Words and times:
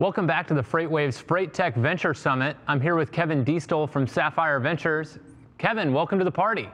Welcome 0.00 0.26
back 0.26 0.46
to 0.46 0.54
the 0.54 0.62
FreightWaves 0.62 1.20
Freight 1.20 1.52
Tech 1.52 1.76
Venture 1.76 2.14
Summit. 2.14 2.56
I'm 2.66 2.80
here 2.80 2.96
with 2.96 3.12
Kevin 3.12 3.44
Diestel 3.44 3.86
from 3.86 4.06
Sapphire 4.06 4.58
Ventures. 4.58 5.18
Kevin, 5.58 5.92
welcome 5.92 6.18
to 6.18 6.24
the 6.24 6.30
party. 6.30 6.70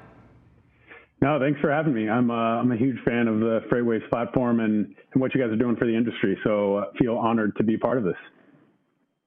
No, 1.20 1.36
thanks 1.40 1.60
for 1.60 1.68
having 1.68 1.92
me. 1.92 2.08
I'm, 2.08 2.30
uh, 2.30 2.34
I'm 2.34 2.70
a 2.70 2.76
huge 2.76 2.98
fan 3.04 3.26
of 3.26 3.40
the 3.40 3.62
FreightWaves 3.68 4.08
platform 4.10 4.60
and, 4.60 4.94
and 5.12 5.20
what 5.20 5.34
you 5.34 5.40
guys 5.40 5.50
are 5.50 5.56
doing 5.56 5.74
for 5.74 5.86
the 5.86 5.96
industry, 5.96 6.38
so 6.44 6.76
uh, 6.76 6.84
feel 7.00 7.18
honored 7.18 7.56
to 7.56 7.64
be 7.64 7.76
part 7.76 7.98
of 7.98 8.04
this. 8.04 8.14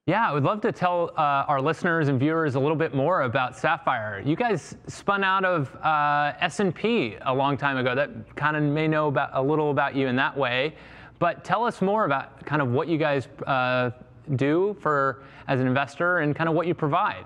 Yeah, 0.05 0.29
I 0.29 0.31
would 0.31 0.43
love 0.43 0.61
to 0.61 0.71
tell 0.71 1.11
uh, 1.18 1.43
our 1.50 1.61
listeners 1.61 2.07
and 2.07 2.18
viewers 2.18 2.55
a 2.55 2.59
little 2.59 2.77
bit 2.77 2.95
more 2.95 3.23
about 3.23 3.57
Sapphire. 3.57 4.23
You 4.25 4.38
guys 4.38 4.77
spun 4.88 5.25
out 5.25 5.43
of 5.43 5.75
uh, 5.84 6.47
SAP 6.47 6.86
a 6.86 7.34
long 7.36 7.57
time 7.57 7.75
ago. 7.75 7.93
That 7.95 8.34
kind 8.38 8.55
of 8.55 8.63
may 8.63 8.88
know 8.88 9.09
about 9.09 9.31
a 9.34 9.43
little 9.43 9.71
about 9.71 9.93
you 9.93 10.07
in 10.07 10.16
that 10.16 10.38
way. 10.38 10.73
But 11.20 11.43
tell 11.43 11.65
us 11.65 11.81
more 11.81 12.05
about 12.05 12.45
kind 12.45 12.61
of 12.61 12.70
what 12.70 12.88
you 12.88 12.97
guys 12.97 13.27
uh, 13.45 13.91
do 14.36 14.75
for 14.81 15.23
as 15.47 15.60
an 15.60 15.68
investor 15.68 16.19
and 16.19 16.36
kind 16.36 16.50
of 16.50 16.55
what 16.55 16.65
you 16.65 16.73
provide. 16.73 17.25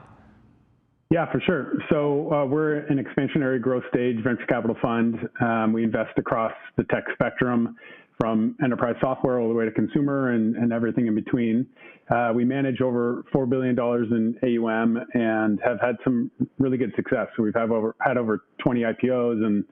Yeah, 1.12 1.32
for 1.32 1.40
sure. 1.42 1.74
So 1.92 2.34
uh, 2.34 2.46
we're 2.46 2.88
an 2.88 2.98
expansionary 2.98 3.62
growth 3.62 3.84
stage 3.94 4.16
venture 4.24 4.48
capital 4.48 4.76
fund. 4.82 5.30
Um, 5.42 5.72
we 5.72 5.84
invest 5.84 6.18
across 6.18 6.54
the 6.76 6.86
tech 6.86 7.04
spectrum 7.14 7.76
from 8.20 8.56
enterprise 8.64 8.96
software 9.00 9.40
all 9.40 9.48
the 9.48 9.54
way 9.54 9.66
to 9.66 9.72
consumer 9.72 10.32
and, 10.32 10.56
and 10.56 10.74
everything 10.74 11.06
in 11.06 11.14
between. 11.14 11.68
Uh, 12.10 12.32
we 12.34 12.44
manage 12.44 12.82
over 12.82 13.24
$4 13.34 13.48
billion 13.50 13.78
in 13.80 14.58
AUM 14.58 14.98
and 15.14 15.60
have 15.64 15.80
had 15.82 15.98
some 16.04 16.32
really 16.58 16.78
good 16.78 16.94
success. 16.96 17.28
So 17.38 17.44
we've 17.44 17.56
over, 17.56 17.96
had 18.02 18.18
over 18.18 18.46
20 18.64 18.82
IPOs 18.82 19.46
and 19.46 19.64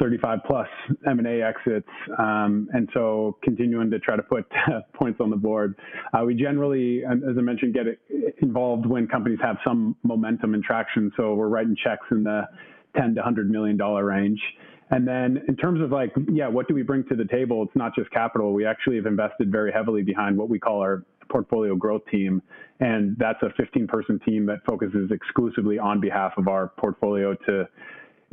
35 0.00 0.38
plus 0.46 0.68
M&A 1.06 1.42
exits, 1.42 1.88
um, 2.18 2.68
and 2.72 2.88
so 2.94 3.36
continuing 3.42 3.90
to 3.90 3.98
try 3.98 4.16
to 4.16 4.22
put 4.22 4.46
points 4.94 5.20
on 5.20 5.30
the 5.30 5.36
board. 5.36 5.76
Uh, 6.12 6.24
we 6.24 6.34
generally, 6.34 7.02
as 7.04 7.36
I 7.36 7.40
mentioned, 7.40 7.74
get 7.74 7.86
involved 8.42 8.86
when 8.86 9.06
companies 9.06 9.38
have 9.42 9.56
some 9.64 9.96
momentum 10.02 10.54
and 10.54 10.64
traction. 10.64 11.12
So 11.16 11.34
we're 11.34 11.48
writing 11.48 11.76
checks 11.84 12.06
in 12.10 12.24
the 12.24 12.42
10 12.96 13.14
to 13.14 13.20
100 13.20 13.50
million 13.50 13.76
dollar 13.76 14.04
range. 14.06 14.40
And 14.90 15.06
then 15.06 15.42
in 15.46 15.56
terms 15.56 15.80
of 15.80 15.92
like, 15.92 16.12
yeah, 16.32 16.48
what 16.48 16.66
do 16.66 16.74
we 16.74 16.82
bring 16.82 17.04
to 17.08 17.14
the 17.14 17.26
table? 17.26 17.62
It's 17.62 17.76
not 17.76 17.94
just 17.94 18.10
capital. 18.10 18.52
We 18.52 18.66
actually 18.66 18.96
have 18.96 19.06
invested 19.06 19.52
very 19.52 19.70
heavily 19.70 20.02
behind 20.02 20.36
what 20.36 20.48
we 20.48 20.58
call 20.58 20.80
our 20.80 21.04
portfolio 21.30 21.76
growth 21.76 22.02
team. 22.10 22.42
And 22.80 23.16
that's 23.18 23.40
a 23.42 23.50
15 23.56 23.86
person 23.86 24.18
team 24.26 24.46
that 24.46 24.58
focuses 24.68 25.10
exclusively 25.12 25.78
on 25.78 26.00
behalf 26.00 26.32
of 26.36 26.48
our 26.48 26.72
portfolio 26.76 27.34
to 27.46 27.68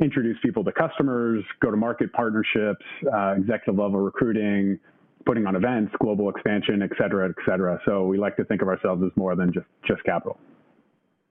introduce 0.00 0.36
people 0.42 0.64
to 0.64 0.72
customers, 0.72 1.44
go 1.60 1.70
to 1.70 1.76
market 1.76 2.12
partnerships, 2.12 2.84
uh, 3.12 3.34
executive 3.36 3.78
level 3.78 4.00
recruiting, 4.00 4.78
putting 5.26 5.46
on 5.46 5.56
events, 5.56 5.92
global 6.00 6.28
expansion, 6.30 6.82
et 6.82 6.90
cetera, 6.96 7.28
et 7.28 7.34
cetera. 7.46 7.80
So 7.84 8.06
we 8.06 8.18
like 8.18 8.36
to 8.36 8.44
think 8.44 8.62
of 8.62 8.68
ourselves 8.68 9.02
as 9.04 9.10
more 9.16 9.34
than 9.36 9.52
just, 9.52 9.66
just 9.86 10.02
capital. 10.04 10.38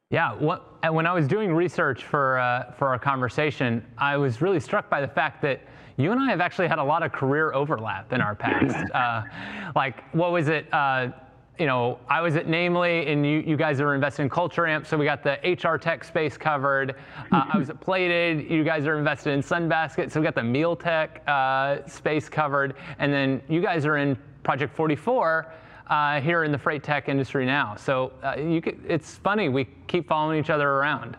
Yeah, 0.09 0.33
what, 0.35 0.81
when 0.93 1.05
I 1.05 1.13
was 1.13 1.27
doing 1.27 1.53
research 1.53 2.05
for, 2.05 2.39
uh, 2.39 2.71
for 2.73 2.87
our 2.87 2.99
conversation, 2.99 3.85
I 3.97 4.15
was 4.15 4.41
really 4.41 4.59
struck 4.59 4.89
by 4.89 5.01
the 5.01 5.07
fact 5.07 5.41
that 5.41 5.61
you 5.97 6.11
and 6.11 6.21
I 6.21 6.29
have 6.29 6.39
actually 6.39 6.67
had 6.67 6.79
a 6.79 6.83
lot 6.83 7.03
of 7.03 7.11
career 7.11 7.53
overlap 7.53 8.13
in 8.13 8.21
our 8.21 8.35
past. 8.35 8.91
uh, 8.93 9.23
like, 9.75 10.03
what 10.13 10.31
was 10.31 10.47
it? 10.47 10.71
You 11.59 11.65
know, 11.65 11.99
I 12.07 12.21
was 12.21 12.35
at 12.35 12.47
Namely, 12.47 13.07
and 13.07 13.25
you, 13.25 13.39
you 13.39 13.57
guys 13.57 13.81
are 13.81 13.95
invested 13.95 14.21
in 14.21 14.29
Culture 14.29 14.67
Amp, 14.67 14.85
so 14.85 14.95
we 14.95 15.05
got 15.05 15.23
the 15.23 15.39
HR 15.43 15.77
tech 15.77 16.03
space 16.03 16.37
covered. 16.37 16.95
Uh, 17.31 17.45
I 17.51 17.57
was 17.57 17.71
at 17.71 17.81
Plated, 17.81 18.49
you 18.49 18.63
guys 18.63 18.85
are 18.85 18.97
invested 18.99 19.31
in 19.31 19.41
Sunbasket, 19.41 20.11
so 20.11 20.19
we 20.19 20.23
got 20.23 20.35
the 20.35 20.43
meal 20.43 20.75
tech 20.75 21.27
uh, 21.27 21.85
space 21.87 22.29
covered, 22.29 22.75
and 22.99 23.11
then 23.11 23.41
you 23.49 23.59
guys 23.59 23.87
are 23.87 23.97
in 23.97 24.15
Project 24.43 24.75
44 24.75 25.51
uh, 25.89 26.21
here 26.21 26.43
in 26.43 26.51
the 26.51 26.59
freight 26.59 26.83
tech 26.83 27.09
industry 27.09 27.45
now. 27.45 27.75
So 27.75 28.13
uh, 28.21 28.35
could, 28.35 28.79
it's 28.87 29.15
funny, 29.15 29.49
we 29.49 29.67
keep 29.87 30.07
following 30.07 30.39
each 30.39 30.51
other 30.51 30.69
around. 30.69 31.17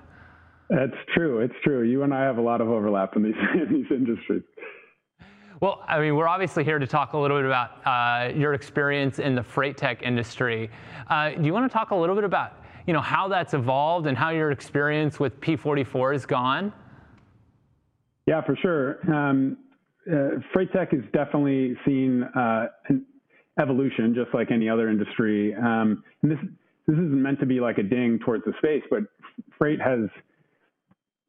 That's 0.71 0.97
true. 1.15 1.41
It's 1.41 1.55
true. 1.65 1.83
You 1.83 2.03
and 2.05 2.15
I 2.15 2.23
have 2.23 2.39
a 2.39 2.43
lot 2.43 2.61
of 2.61 2.69
overlap 2.69 3.17
in 3.17 3.23
these 3.23 3.35
in 3.55 3.73
these 3.73 3.91
industries. 3.91 4.43
Well, 5.61 5.83
I 5.89 5.99
mean, 5.99 6.15
we're 6.15 6.29
obviously 6.29 6.63
here 6.63 6.79
to 6.79 6.87
talk 6.87 7.15
a 7.15 7.19
little 7.19 7.39
bit 7.39 7.47
about 7.47 7.85
uh, 7.85 8.33
your 8.33 8.55
experience 8.55 9.19
in 9.19 9.35
the 9.35 9.43
freight 9.43 9.77
tech 9.77 10.03
industry. 10.03 10.71
Uh, 11.11 11.31
do 11.31 11.45
you 11.45 11.53
want 11.53 11.69
to 11.69 11.77
talk 11.77 11.91
a 11.91 11.97
little 11.97 12.15
bit 12.15 12.23
about, 12.23 12.53
you 12.87 12.93
know, 12.93 13.01
how 13.01 13.27
that's 13.27 13.55
evolved 13.55 14.07
and 14.07 14.17
how 14.17 14.31
your 14.31 14.53
experience 14.53 15.19
with 15.19 15.41
P44 15.41 16.13
has 16.13 16.27
gone? 16.27 16.73
Yeah, 18.27 18.41
for 18.45 18.55
sure. 18.63 18.99
Um, 19.13 19.57
uh, 20.09 20.41
freight 20.53 20.73
tech 20.73 20.93
has 20.93 21.03
definitely 21.13 21.77
seen 21.85 22.23
uh, 22.23 22.67
an 22.89 23.05
evolution, 23.61 24.15
just 24.15 24.33
like 24.33 24.53
any 24.53 24.69
other 24.69 24.89
industry. 24.89 25.55
Um, 25.57 26.05
and 26.23 26.31
this 26.31 26.39
this 26.87 26.95
isn't 26.95 27.23
meant 27.23 27.41
to 27.41 27.47
be 27.47 27.61
like 27.61 27.79
a 27.79 27.83
ding 27.83 28.19
towards 28.25 28.45
the 28.45 28.53
space, 28.59 28.83
but 28.91 29.01
freight 29.59 29.79
has 29.81 30.09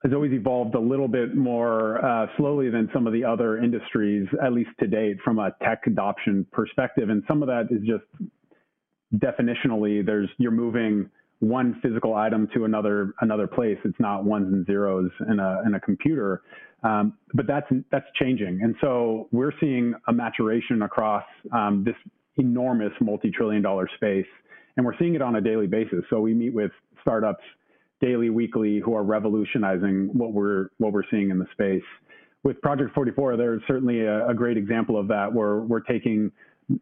has 0.03 0.13
always 0.13 0.31
evolved 0.31 0.75
a 0.75 0.79
little 0.79 1.07
bit 1.09 1.35
more 1.35 2.03
uh, 2.03 2.27
slowly 2.37 2.69
than 2.69 2.89
some 2.93 3.05
of 3.05 3.13
the 3.13 3.23
other 3.23 3.57
industries, 3.57 4.27
at 4.41 4.53
least 4.53 4.69
to 4.79 4.87
date, 4.87 5.17
from 5.23 5.39
a 5.39 5.51
tech 5.61 5.81
adoption 5.87 6.45
perspective. 6.51 7.09
And 7.09 7.21
some 7.27 7.43
of 7.43 7.47
that 7.47 7.67
is 7.69 7.81
just 7.85 8.05
definitionally, 9.15 10.05
there's 10.05 10.29
you're 10.37 10.51
moving 10.51 11.09
one 11.39 11.79
physical 11.81 12.15
item 12.15 12.47
to 12.53 12.65
another 12.65 13.13
another 13.21 13.47
place. 13.47 13.77
It's 13.83 13.99
not 13.99 14.23
ones 14.23 14.53
and 14.53 14.65
zeros 14.65 15.09
in 15.29 15.39
a 15.39 15.61
in 15.65 15.73
a 15.75 15.79
computer. 15.79 16.43
Um, 16.81 17.17
but 17.33 17.45
that's 17.45 17.67
that's 17.91 18.05
changing, 18.15 18.61
and 18.63 18.73
so 18.79 19.27
we're 19.33 19.51
seeing 19.59 19.93
a 20.07 20.13
maturation 20.13 20.83
across 20.83 21.25
um, 21.53 21.83
this 21.85 21.95
enormous 22.37 22.93
multi-trillion-dollar 23.01 23.89
space, 23.95 24.25
and 24.77 24.85
we're 24.85 24.97
seeing 24.97 25.13
it 25.13 25.21
on 25.21 25.35
a 25.35 25.41
daily 25.41 25.67
basis. 25.67 26.05
So 26.09 26.21
we 26.21 26.33
meet 26.33 26.53
with 26.53 26.71
startups 27.01 27.43
daily, 28.01 28.29
weekly 28.29 28.79
who 28.79 28.95
are 28.95 29.03
revolutionizing 29.03 30.09
what 30.13 30.33
we're 30.33 30.69
what 30.77 30.93
we're 30.93 31.03
seeing 31.11 31.29
in 31.29 31.39
the 31.39 31.47
space. 31.51 31.83
With 32.43 32.61
Project 32.61 32.95
44, 32.95 33.35
there's 33.35 33.61
certainly 33.67 34.01
a, 34.01 34.29
a 34.29 34.33
great 34.33 34.57
example 34.57 34.97
of 34.97 35.07
that, 35.09 35.33
where 35.33 35.57
we're 35.57 35.81
taking 35.81 36.31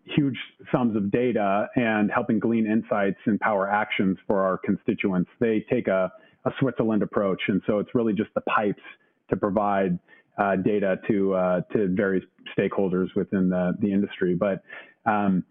huge 0.04 0.38
sums 0.72 0.96
of 0.96 1.12
data 1.12 1.68
and 1.76 2.12
helping 2.12 2.40
glean 2.40 2.68
insights 2.68 3.18
and 3.26 3.40
power 3.40 3.70
actions 3.70 4.18
for 4.28 4.44
our 4.44 4.58
constituents. 4.58 5.30
They 5.40 5.66
take 5.72 5.88
a, 5.88 6.12
a 6.46 6.52
Switzerland 6.60 7.04
approach, 7.04 7.42
and 7.48 7.62
so 7.66 7.80
it's 7.80 7.90
really 7.96 8.14
just 8.14 8.30
the 8.36 8.42
pipes 8.42 8.82
to 9.30 9.36
provide 9.36 9.98
uh, 10.38 10.58
data 10.58 11.00
to 11.08 11.34
uh, 11.34 11.62
to 11.74 11.88
various 11.96 12.24
stakeholders 12.58 13.08
within 13.16 13.50
the, 13.50 13.74
the 13.80 13.92
industry. 13.92 14.36
But 14.36 14.62
um, 15.06 15.44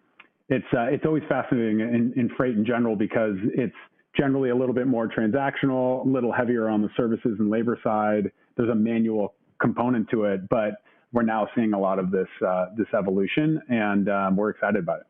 it's 0.48 0.66
uh, 0.72 0.84
it's 0.84 1.04
always 1.04 1.24
fascinating 1.28 1.80
in, 1.80 2.12
in 2.16 2.30
freight 2.36 2.56
in 2.56 2.64
general 2.64 2.94
because 2.94 3.36
it's 3.54 3.74
generally 4.16 4.50
a 4.50 4.56
little 4.56 4.74
bit 4.74 4.86
more 4.86 5.08
transactional, 5.08 6.04
a 6.04 6.08
little 6.08 6.32
heavier 6.32 6.68
on 6.68 6.82
the 6.82 6.88
services 6.96 7.36
and 7.38 7.50
labor 7.50 7.78
side. 7.82 8.30
There's 8.56 8.70
a 8.70 8.74
manual 8.74 9.34
component 9.60 10.08
to 10.10 10.24
it, 10.24 10.48
but 10.48 10.82
we're 11.12 11.22
now 11.22 11.48
seeing 11.54 11.72
a 11.72 11.78
lot 11.78 11.98
of 11.98 12.10
this 12.10 12.28
uh, 12.46 12.66
this 12.76 12.86
evolution, 12.96 13.60
and 13.68 14.08
um, 14.08 14.36
we're 14.36 14.50
excited 14.50 14.82
about 14.82 15.00
it. 15.00 15.06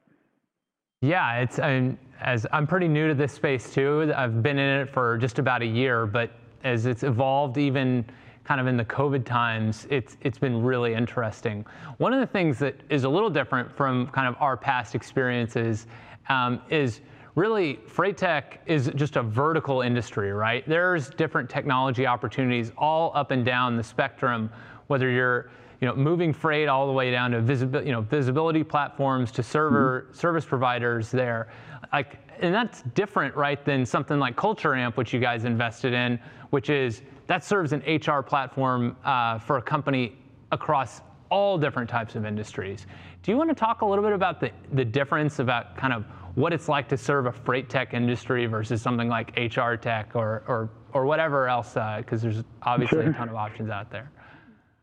Yeah, 1.02 1.40
it's 1.40 1.58
I 1.58 1.80
mean, 1.80 1.98
as 2.20 2.46
I'm 2.52 2.66
pretty 2.66 2.88
new 2.88 3.08
to 3.08 3.14
this 3.14 3.32
space 3.32 3.72
too. 3.72 4.12
I've 4.16 4.42
been 4.42 4.58
in 4.58 4.80
it 4.80 4.92
for 4.92 5.18
just 5.18 5.38
about 5.38 5.62
a 5.62 5.66
year, 5.66 6.06
but 6.06 6.32
as 6.64 6.86
it's 6.86 7.02
evolved, 7.02 7.58
even 7.58 8.04
kind 8.44 8.60
of 8.60 8.66
in 8.66 8.76
the 8.76 8.84
COVID 8.84 9.24
times, 9.24 9.86
it's 9.90 10.16
it's 10.22 10.38
been 10.38 10.62
really 10.62 10.94
interesting. 10.94 11.66
One 11.98 12.12
of 12.12 12.20
the 12.20 12.26
things 12.26 12.58
that 12.60 12.76
is 12.88 13.04
a 13.04 13.08
little 13.08 13.30
different 13.30 13.74
from 13.76 14.06
kind 14.08 14.28
of 14.28 14.36
our 14.40 14.56
past 14.56 14.94
experiences 14.94 15.86
um, 16.28 16.60
is 16.70 17.00
really 17.36 17.78
freight 17.86 18.16
tech 18.16 18.60
is 18.66 18.90
just 18.96 19.16
a 19.16 19.22
vertical 19.22 19.82
industry, 19.82 20.32
right? 20.32 20.66
There's 20.66 21.10
different 21.10 21.48
technology 21.48 22.06
opportunities 22.06 22.72
all 22.76 23.12
up 23.14 23.30
and 23.30 23.44
down 23.44 23.76
the 23.76 23.84
spectrum, 23.84 24.50
whether 24.88 25.08
you're 25.08 25.50
you 25.80 25.86
know, 25.86 25.94
moving 25.94 26.32
freight 26.32 26.68
all 26.68 26.86
the 26.86 26.92
way 26.92 27.10
down 27.10 27.30
to 27.32 27.40
visibility, 27.40 27.88
you 27.88 27.92
know, 27.92 28.00
visibility 28.00 28.64
platforms 28.64 29.30
to 29.32 29.42
server 29.42 30.02
mm-hmm. 30.02 30.16
service 30.16 30.44
providers 30.44 31.10
there. 31.10 31.48
Like, 31.92 32.18
and 32.40 32.54
that's 32.54 32.82
different, 32.94 33.34
right, 33.36 33.62
than 33.62 33.84
something 33.84 34.18
like 34.18 34.36
Culture 34.36 34.74
Amp, 34.74 34.96
which 34.96 35.12
you 35.12 35.20
guys 35.20 35.44
invested 35.44 35.92
in, 35.92 36.18
which 36.50 36.70
is 36.70 37.02
that 37.26 37.44
serves 37.44 37.72
an 37.72 37.82
HR 37.86 38.22
platform 38.22 38.96
uh, 39.04 39.38
for 39.38 39.58
a 39.58 39.62
company 39.62 40.16
across 40.52 41.02
all 41.30 41.58
different 41.58 41.90
types 41.90 42.14
of 42.14 42.24
industries. 42.24 42.86
Do 43.22 43.30
you 43.30 43.36
want 43.36 43.50
to 43.50 43.54
talk 43.54 43.82
a 43.82 43.86
little 43.86 44.04
bit 44.04 44.12
about 44.12 44.40
the, 44.40 44.50
the 44.72 44.84
difference 44.84 45.40
about 45.40 45.76
kind 45.76 45.92
of 45.92 46.04
what 46.36 46.52
it's 46.52 46.68
like 46.68 46.88
to 46.88 46.96
serve 46.96 47.26
a 47.26 47.32
freight 47.32 47.68
tech 47.68 47.94
industry 47.94 48.46
versus 48.46 48.80
something 48.80 49.08
like 49.08 49.36
HR 49.36 49.74
tech 49.74 50.12
or 50.14 50.44
or, 50.46 50.70
or 50.92 51.06
whatever 51.06 51.48
else, 51.48 51.70
because 51.70 52.20
uh, 52.20 52.28
there's 52.28 52.44
obviously 52.62 53.02
sure. 53.02 53.10
a 53.10 53.14
ton 53.14 53.28
of 53.28 53.34
options 53.34 53.70
out 53.70 53.90
there. 53.90 54.12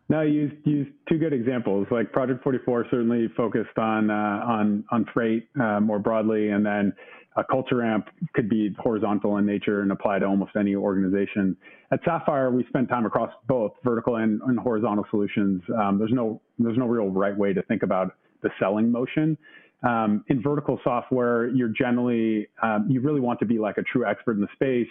No, 0.10 0.22
you 0.22 0.52
use 0.66 0.88
two 1.08 1.18
good 1.18 1.32
examples. 1.32 1.88
Like 1.90 2.12
Project 2.12 2.44
44 2.44 2.88
certainly 2.92 3.30
focused 3.38 3.78
on 3.78 4.10
uh, 4.10 4.14
on 4.14 4.84
on 4.92 5.06
freight 5.14 5.48
uh, 5.62 5.80
more 5.80 6.00
broadly, 6.00 6.50
and 6.50 6.66
then 6.66 6.92
a 7.36 7.44
Culture 7.44 7.84
Amp 7.84 8.10
could 8.34 8.50
be 8.50 8.76
horizontal 8.80 9.38
in 9.38 9.46
nature 9.46 9.82
and 9.82 9.92
apply 9.92 10.20
to 10.20 10.26
almost 10.26 10.52
any 10.60 10.76
organization. 10.76 11.56
At 11.92 12.00
Sapphire, 12.04 12.52
we 12.52 12.66
spend 12.70 12.90
time 12.90 13.06
across 13.06 13.32
both 13.48 13.74
vertical 13.84 14.18
and, 14.18 14.42
and 14.42 14.60
horizontal 14.60 15.06
solutions. 15.10 15.62
Um, 15.80 16.00
there's 16.00 16.12
no 16.12 16.42
there's 16.58 16.78
no 16.78 16.88
real 16.88 17.10
right 17.10 17.38
way 17.38 17.54
to 17.54 17.62
think 17.64 17.84
about 17.84 18.16
the 18.42 18.50
selling 18.60 18.92
motion. 18.92 19.38
Um, 19.84 20.24
in 20.30 20.42
vertical 20.42 20.80
software, 20.84 21.48
you're 21.50 21.74
generally, 21.78 22.48
um, 22.62 22.88
you 22.90 23.02
really 23.02 23.20
want 23.20 23.40
to 23.40 23.46
be 23.46 23.60
like 23.60 23.78
a 23.78 23.84
true 23.84 24.06
expert 24.06 24.36
in 24.36 24.42
the 24.42 24.48
space. 24.54 24.88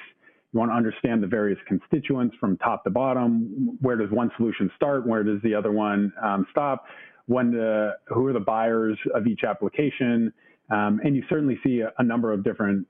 You 0.53 0.59
want 0.59 0.71
to 0.71 0.75
understand 0.75 1.23
the 1.23 1.27
various 1.27 1.59
constituents 1.67 2.37
from 2.39 2.59
top 2.59 2.85
to 2.85 2.91
bottom. 2.91 3.79
Where 3.81 3.97
does 3.97 4.11
one 4.11 4.31
solution 4.37 4.71
start? 4.77 5.07
Where 5.07 5.25
does 5.25 5.41
the 5.43 5.55
other 5.55 5.73
one 5.73 6.13
um, 6.23 6.47
stop? 6.51 6.85
When 7.27 7.53
the, 7.53 7.93
who 8.09 8.27
are 8.27 8.35
the 8.35 8.41
buyers 8.41 8.99
of 9.15 9.27
each 9.27 9.45
application? 9.45 10.33
Um, 10.71 11.01
and 11.05 11.17
you 11.17 11.23
certainly 11.29 11.59
see 11.65 11.81
a, 11.81 11.93
a, 11.99 12.05
number 12.05 12.33
of 12.33 12.45
different 12.45 12.87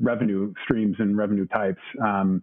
revenue 0.00 0.52
streams 0.64 0.96
and 0.98 1.16
revenue 1.16 1.46
types. 1.46 1.80
Um, 2.02 2.42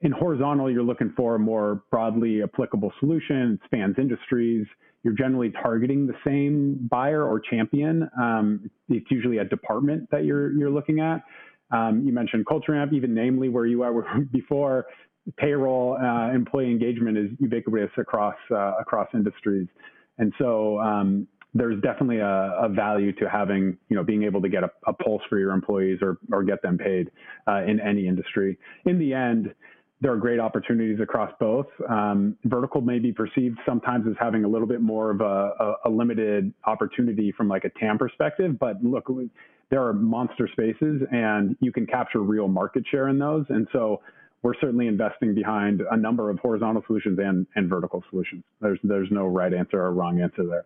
in 0.00 0.12
horizontal, 0.12 0.70
you're 0.70 0.82
looking 0.82 1.12
for 1.16 1.36
a 1.36 1.38
more 1.38 1.82
broadly 1.90 2.42
applicable 2.42 2.92
solution. 3.00 3.58
It 3.60 3.60
spans 3.66 3.96
industries. 3.98 4.66
You're 5.02 5.14
generally 5.14 5.50
targeting 5.62 6.06
the 6.06 6.14
same 6.24 6.88
buyer 6.90 7.24
or 7.24 7.40
champion. 7.40 8.08
Um, 8.20 8.70
it's 8.88 9.10
usually 9.10 9.38
a 9.38 9.44
department 9.44 10.08
that 10.10 10.24
you're 10.24 10.52
you're 10.52 10.70
looking 10.70 11.00
at. 11.00 11.22
Um, 11.70 12.02
you 12.04 12.12
mentioned 12.12 12.46
Culture 12.46 12.74
Amp, 12.74 12.92
even 12.92 13.14
Namely 13.14 13.48
where 13.48 13.66
you 13.66 13.82
are 13.82 13.92
before. 14.32 14.86
Payroll, 15.36 15.96
uh, 16.02 16.34
employee 16.34 16.70
engagement 16.70 17.16
is 17.16 17.28
ubiquitous 17.38 17.90
across 17.98 18.34
uh, 18.50 18.72
across 18.80 19.08
industries, 19.14 19.68
and 20.18 20.32
so 20.38 20.80
um, 20.80 21.28
there's 21.54 21.80
definitely 21.82 22.18
a, 22.18 22.54
a, 22.62 22.68
value 22.68 23.12
to 23.12 23.28
having, 23.28 23.76
you 23.88 23.96
know, 23.96 24.04
being 24.04 24.22
able 24.22 24.40
to 24.40 24.48
get 24.48 24.62
a, 24.62 24.70
a 24.86 24.92
pulse 24.92 25.22
for 25.28 25.38
your 25.38 25.52
employees 25.52 25.98
or, 26.00 26.18
or 26.32 26.44
get 26.44 26.62
them 26.62 26.78
paid 26.78 27.10
uh, 27.48 27.62
in 27.64 27.80
any 27.80 28.06
industry. 28.06 28.56
In 28.86 28.98
the 28.98 29.12
end, 29.12 29.52
there 30.00 30.12
are 30.12 30.16
great 30.16 30.40
opportunities 30.40 30.98
across 31.00 31.30
both. 31.38 31.66
Um, 31.88 32.36
vertical 32.44 32.80
may 32.80 32.98
be 32.98 33.12
perceived 33.12 33.58
sometimes 33.66 34.06
as 34.08 34.14
having 34.18 34.44
a 34.44 34.48
little 34.48 34.66
bit 34.66 34.80
more 34.80 35.10
of 35.10 35.20
a, 35.20 35.74
a, 35.84 35.90
limited 35.90 36.52
opportunity 36.64 37.32
from 37.36 37.48
like 37.48 37.64
a 37.64 37.70
TAM 37.78 37.98
perspective, 37.98 38.58
but 38.58 38.82
look, 38.82 39.10
there 39.70 39.82
are 39.82 39.92
monster 39.92 40.48
spaces 40.50 41.02
and 41.12 41.54
you 41.60 41.70
can 41.70 41.86
capture 41.86 42.20
real 42.20 42.48
market 42.48 42.84
share 42.90 43.08
in 43.08 43.18
those. 43.18 43.44
And 43.50 43.68
so 43.72 44.00
we're 44.42 44.54
certainly 44.58 44.86
investing 44.86 45.34
behind 45.34 45.82
a 45.90 45.96
number 45.96 46.30
of 46.30 46.38
horizontal 46.38 46.82
solutions 46.86 47.18
and, 47.22 47.46
and 47.54 47.68
vertical 47.68 48.02
solutions. 48.08 48.42
There's, 48.62 48.78
there's 48.82 49.08
no 49.10 49.26
right 49.26 49.52
answer 49.52 49.82
or 49.82 49.92
wrong 49.92 50.22
answer 50.22 50.46
there. 50.46 50.64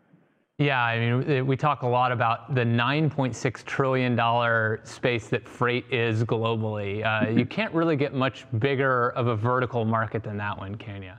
Yeah, 0.58 0.80
I 0.80 1.00
mean, 1.00 1.46
we 1.46 1.56
talk 1.56 1.82
a 1.82 1.86
lot 1.86 2.12
about 2.12 2.54
the 2.54 2.60
$9.6 2.60 3.64
trillion 3.64 4.86
space 4.86 5.26
that 5.28 5.48
freight 5.48 5.84
is 5.90 6.22
globally. 6.22 7.04
Uh, 7.04 7.28
you 7.28 7.44
can't 7.44 7.74
really 7.74 7.96
get 7.96 8.14
much 8.14 8.46
bigger 8.60 9.10
of 9.10 9.26
a 9.26 9.34
vertical 9.34 9.84
market 9.84 10.22
than 10.22 10.36
that 10.36 10.56
one, 10.56 10.76
can 10.76 11.02
you? 11.02 11.12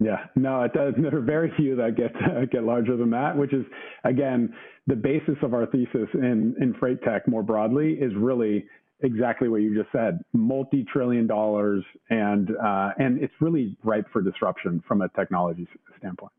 Yeah, 0.00 0.26
no, 0.36 0.62
it 0.62 0.72
does. 0.72 0.94
There 1.02 1.14
are 1.14 1.20
very 1.20 1.52
few 1.56 1.76
that 1.76 1.96
get 1.96 2.14
get 2.50 2.64
larger 2.64 2.96
than 2.96 3.10
that, 3.10 3.36
which 3.36 3.52
is 3.52 3.66
again 4.04 4.54
the 4.86 4.96
basis 4.96 5.36
of 5.42 5.54
our 5.54 5.66
thesis 5.66 6.08
in 6.14 6.54
in 6.60 6.74
freight 6.78 7.02
tech 7.02 7.26
more 7.26 7.42
broadly 7.42 7.94
is 7.94 8.12
really 8.14 8.64
exactly 9.00 9.48
what 9.48 9.60
you 9.60 9.76
just 9.76 9.90
said: 9.90 10.20
multi-trillion 10.32 11.26
dollars, 11.26 11.84
and 12.10 12.50
uh, 12.64 12.92
and 12.98 13.20
it's 13.20 13.34
really 13.40 13.76
ripe 13.82 14.06
for 14.12 14.22
disruption 14.22 14.82
from 14.86 15.02
a 15.02 15.08
technology 15.10 15.66
standpoint. 15.98 16.32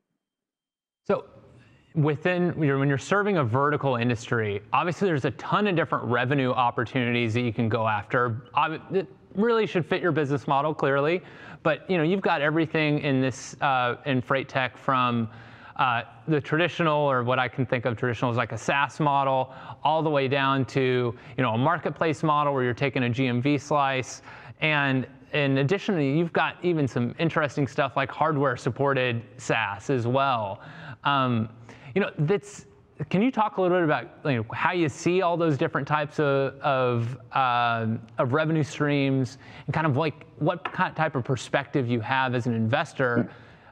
So 1.05 1.25
within 1.95 2.51
when 2.51 2.87
you're 2.87 2.97
serving 2.97 3.37
a 3.37 3.43
vertical 3.43 3.95
industry, 3.95 4.61
obviously 4.73 5.07
there's 5.07 5.25
a 5.25 5.31
ton 5.31 5.67
of 5.67 5.75
different 5.75 6.05
revenue 6.05 6.51
opportunities 6.51 7.33
that 7.33 7.41
you 7.41 7.53
can 7.53 7.67
go 7.67 7.87
after. 7.87 8.43
It 8.91 9.07
really 9.35 9.65
should 9.65 9.85
fit 9.85 10.01
your 10.01 10.11
business 10.11 10.47
model 10.47 10.73
clearly, 10.73 11.21
but 11.63 11.89
you 11.89 11.97
know 11.97 12.03
you've 12.03 12.21
got 12.21 12.41
everything 12.41 12.99
in 12.99 13.21
this 13.21 13.55
uh, 13.61 13.95
in 14.05 14.21
freight 14.21 14.47
tech 14.47 14.77
from 14.77 15.29
uh, 15.77 16.03
the 16.27 16.41
traditional 16.41 17.09
or 17.09 17.23
what 17.23 17.39
I 17.39 17.47
can 17.47 17.65
think 17.65 17.85
of 17.85 17.95
traditional 17.97 18.29
is 18.29 18.37
like 18.37 18.51
a 18.51 18.57
SaaS 18.57 18.99
model, 18.99 19.53
all 19.83 20.03
the 20.03 20.09
way 20.09 20.27
down 20.27 20.65
to 20.65 21.15
you 21.37 21.43
know 21.43 21.53
a 21.53 21.57
marketplace 21.57 22.21
model 22.21 22.53
where 22.53 22.63
you're 22.63 22.73
taking 22.73 23.03
a 23.05 23.09
GMV 23.09 23.59
slice, 23.59 24.21
and 24.61 25.07
in 25.33 25.59
addition, 25.59 25.99
you've 26.01 26.33
got 26.33 26.55
even 26.63 26.87
some 26.87 27.13
interesting 27.19 27.67
stuff 27.67 27.95
like 27.95 28.11
hardware 28.11 28.57
supported 28.57 29.21
SaaS 29.37 29.89
as 29.89 30.07
well. 30.07 30.61
Um, 31.03 31.49
you 31.95 32.01
know, 32.01 32.11
that's, 32.19 32.65
can 33.09 33.21
you 33.21 33.31
talk 33.31 33.57
a 33.57 33.61
little 33.61 33.77
bit 33.77 33.83
about 33.83 34.09
you 34.25 34.37
know, 34.37 34.45
how 34.53 34.73
you 34.73 34.89
see 34.89 35.21
all 35.21 35.37
those 35.37 35.57
different 35.57 35.87
types 35.87 36.19
of, 36.19 36.59
of, 36.59 37.17
uh, 37.31 37.87
of 38.17 38.33
revenue 38.33 38.63
streams 38.63 39.37
and 39.65 39.73
kind 39.73 39.87
of 39.87 39.95
like 39.97 40.25
what 40.39 40.63
kind 40.71 40.89
of 40.89 40.95
type 40.95 41.15
of 41.15 41.23
perspective 41.23 41.87
you 41.87 41.99
have 42.01 42.35
as 42.35 42.45
an 42.45 42.53
investor 42.53 43.29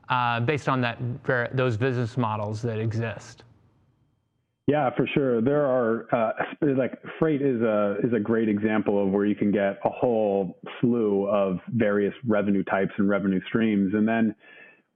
uh, 0.09 0.39
based 0.39 0.69
on 0.69 0.81
that, 0.81 0.97
those 1.55 1.77
business 1.77 2.17
models 2.17 2.61
that 2.61 2.79
exist? 2.79 3.43
Yeah, 4.67 4.89
for 4.97 5.07
sure. 5.13 5.41
There 5.41 5.65
are 5.65 6.07
uh, 6.13 6.31
like 6.75 6.91
freight 7.19 7.41
is 7.41 7.61
a 7.61 7.95
is 8.03 8.11
a 8.11 8.19
great 8.19 8.49
example 8.49 9.01
of 9.01 9.13
where 9.13 9.25
you 9.25 9.33
can 9.33 9.49
get 9.49 9.79
a 9.85 9.89
whole 9.89 10.59
slew 10.81 11.25
of 11.29 11.59
various 11.69 12.13
revenue 12.25 12.65
types 12.65 12.91
and 12.97 13.07
revenue 13.07 13.39
streams, 13.47 13.93
and 13.93 14.05
then 14.05 14.35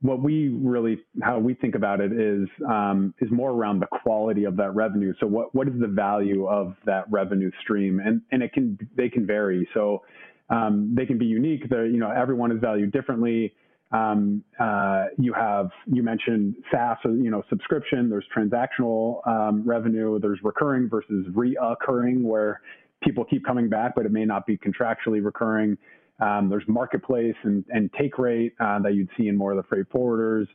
what 0.01 0.21
we 0.21 0.49
really 0.49 0.99
how 1.21 1.37
we 1.39 1.53
think 1.53 1.75
about 1.75 2.01
it 2.01 2.11
is 2.11 2.47
um, 2.67 3.13
is 3.19 3.29
more 3.31 3.51
around 3.51 3.79
the 3.79 3.87
quality 3.87 4.45
of 4.45 4.57
that 4.57 4.73
revenue. 4.73 5.13
So 5.19 5.27
what 5.27 5.53
what 5.53 5.67
is 5.67 5.73
the 5.79 5.87
value 5.87 6.47
of 6.47 6.75
that 6.85 7.05
revenue 7.11 7.51
stream? 7.61 7.99
And 8.03 8.21
and 8.31 8.41
it 8.41 8.51
can 8.53 8.77
they 8.97 9.09
can 9.09 9.27
vary. 9.27 9.67
So 9.73 10.01
um, 10.49 10.93
they 10.95 11.05
can 11.05 11.17
be 11.17 11.25
unique. 11.25 11.69
They're, 11.69 11.85
you 11.85 11.97
know 11.97 12.11
everyone 12.11 12.51
is 12.51 12.59
valued 12.59 12.91
differently. 12.91 13.53
Um, 13.91 14.43
uh, 14.59 15.05
you 15.17 15.33
have 15.33 15.69
you 15.85 16.01
mentioned 16.01 16.55
SaaS, 16.71 16.97
you 17.03 17.29
know 17.29 17.43
subscription. 17.49 18.09
There's 18.09 18.25
transactional 18.35 19.25
um, 19.27 19.63
revenue. 19.63 20.19
There's 20.19 20.39
recurring 20.43 20.89
versus 20.89 21.27
reoccurring, 21.31 22.23
where 22.23 22.61
people 23.03 23.23
keep 23.23 23.45
coming 23.45 23.69
back, 23.69 23.93
but 23.95 24.05
it 24.05 24.11
may 24.11 24.25
not 24.25 24.47
be 24.47 24.57
contractually 24.57 25.23
recurring. 25.23 25.77
Um, 26.21 26.49
there's 26.49 26.63
marketplace 26.67 27.35
and, 27.43 27.65
and 27.69 27.89
take 27.99 28.17
rate 28.17 28.53
uh, 28.59 28.79
that 28.79 28.93
you'd 28.93 29.09
see 29.17 29.27
in 29.27 29.35
more 29.35 29.51
of 29.51 29.57
the 29.57 29.63
freight 29.63 29.89
forwarders, 29.93 30.45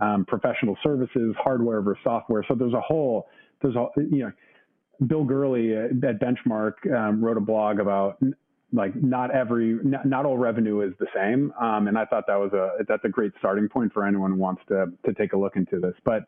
um, 0.00 0.24
professional 0.26 0.76
services, 0.82 1.34
hardware 1.38 1.82
versus 1.82 2.00
software. 2.04 2.44
So 2.48 2.54
there's 2.54 2.74
a 2.74 2.80
whole, 2.80 3.26
there's 3.60 3.74
a, 3.76 3.86
you 3.96 4.24
know, 4.24 4.32
Bill 5.06 5.24
Gurley 5.24 5.76
at 5.76 5.92
Benchmark 6.00 6.72
um, 6.96 7.22
wrote 7.22 7.36
a 7.36 7.40
blog 7.40 7.80
about 7.80 8.18
like 8.72 8.94
not 8.96 9.34
every, 9.34 9.78
not, 9.82 10.06
not 10.06 10.26
all 10.26 10.38
revenue 10.38 10.80
is 10.80 10.92
the 10.98 11.06
same. 11.14 11.52
Um, 11.60 11.88
and 11.88 11.98
I 11.98 12.04
thought 12.04 12.24
that 12.28 12.36
was 12.36 12.52
a, 12.52 12.84
that's 12.88 13.04
a 13.04 13.08
great 13.08 13.32
starting 13.38 13.68
point 13.68 13.92
for 13.92 14.06
anyone 14.06 14.32
who 14.32 14.38
wants 14.38 14.62
to, 14.68 14.86
to 15.04 15.12
take 15.14 15.32
a 15.32 15.36
look 15.36 15.56
into 15.56 15.80
this. 15.80 15.94
But 16.04 16.26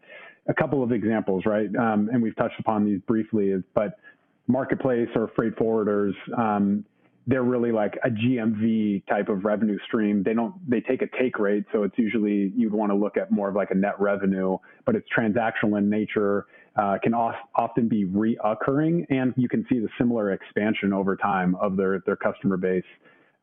a 0.49 0.55
couple 0.55 0.83
of 0.83 0.93
examples, 0.93 1.45
right? 1.47 1.69
Um, 1.77 2.09
and 2.13 2.23
we've 2.23 2.37
touched 2.37 2.59
upon 2.59 2.85
these 2.85 3.01
briefly, 3.07 3.55
but 3.75 3.99
marketplace 4.47 5.09
or 5.15 5.31
freight 5.37 5.57
forwarders, 5.57 6.13
um, 6.37 6.85
they're 7.29 7.43
really 7.43 7.73
like 7.73 7.99
a 8.03 8.09
GMV 8.09 9.07
type 9.07 9.29
of 9.29 9.45
revenue 9.45 9.79
stream. 9.87 10.23
They 10.23 10.33
don't 10.33 10.55
they 10.69 10.81
take 10.81 11.03
a 11.03 11.09
take 11.21 11.39
rate, 11.39 11.65
so 11.73 11.83
it's 11.83 11.97
usually 11.99 12.53
you'd 12.57 12.73
want 12.73 12.91
to 12.91 12.97
look 12.97 13.19
at 13.19 13.31
more 13.31 13.51
of 13.51 13.55
like 13.55 13.71
a 13.71 13.75
net 13.75 14.01
revenue, 14.01 14.57
but 14.87 14.97
it's 14.97 15.07
transactional 15.17 15.77
in 15.77 15.91
nature. 15.91 16.47
Uh, 16.75 16.97
can 17.03 17.13
often 17.13 17.87
be 17.87 18.07
reoccurring, 18.07 19.05
and 19.11 19.35
you 19.37 19.49
can 19.49 19.67
see 19.69 19.79
the 19.79 19.89
similar 19.99 20.33
expansion 20.33 20.93
over 20.95 21.17
time 21.17 21.55
of 21.57 21.77
their 21.77 22.01
their 22.07 22.17
customer 22.17 22.57
base. 22.57 22.83